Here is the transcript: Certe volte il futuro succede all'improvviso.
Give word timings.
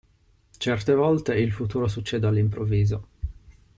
Certe 0.59 0.95
volte 0.95 1.35
il 1.37 1.51
futuro 1.51 1.87
succede 1.87 2.25
all'improvviso. 2.25 3.07